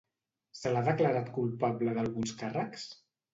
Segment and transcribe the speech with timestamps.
[0.59, 2.89] Se l'ha declarat culpable d'alguns càrrecs.